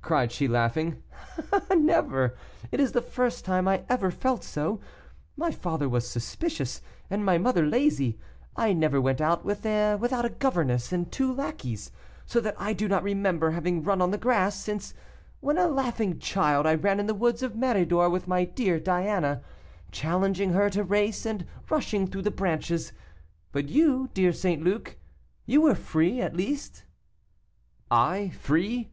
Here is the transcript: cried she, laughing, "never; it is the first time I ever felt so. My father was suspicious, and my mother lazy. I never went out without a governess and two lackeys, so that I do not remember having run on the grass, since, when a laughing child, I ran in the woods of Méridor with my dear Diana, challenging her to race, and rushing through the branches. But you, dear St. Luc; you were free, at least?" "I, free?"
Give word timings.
cried 0.00 0.32
she, 0.32 0.48
laughing, 0.48 1.02
"never; 1.76 2.34
it 2.72 2.80
is 2.80 2.92
the 2.92 3.02
first 3.02 3.44
time 3.44 3.68
I 3.68 3.84
ever 3.88 4.10
felt 4.10 4.42
so. 4.42 4.80
My 5.36 5.50
father 5.50 5.90
was 5.90 6.08
suspicious, 6.08 6.80
and 7.10 7.22
my 7.24 7.36
mother 7.36 7.66
lazy. 7.66 8.18
I 8.56 8.72
never 8.72 8.98
went 8.98 9.20
out 9.20 9.44
without 9.44 10.24
a 10.24 10.30
governess 10.30 10.90
and 10.90 11.12
two 11.12 11.32
lackeys, 11.32 11.92
so 12.24 12.40
that 12.40 12.54
I 12.58 12.72
do 12.72 12.88
not 12.88 13.02
remember 13.02 13.50
having 13.50 13.82
run 13.84 14.00
on 14.00 14.10
the 14.10 14.18
grass, 14.18 14.56
since, 14.56 14.94
when 15.40 15.58
a 15.58 15.68
laughing 15.68 16.18
child, 16.18 16.66
I 16.66 16.74
ran 16.74 16.98
in 16.98 17.06
the 17.06 17.14
woods 17.14 17.42
of 17.42 17.52
Méridor 17.52 18.10
with 18.10 18.26
my 18.26 18.46
dear 18.46 18.80
Diana, 18.80 19.42
challenging 19.92 20.50
her 20.54 20.70
to 20.70 20.82
race, 20.82 21.26
and 21.26 21.46
rushing 21.68 22.06
through 22.06 22.22
the 22.22 22.30
branches. 22.32 22.92
But 23.52 23.68
you, 23.68 24.08
dear 24.14 24.32
St. 24.32 24.64
Luc; 24.64 24.96
you 25.44 25.60
were 25.60 25.74
free, 25.74 26.22
at 26.22 26.34
least?" 26.34 26.84
"I, 27.90 28.30
free?" 28.30 28.88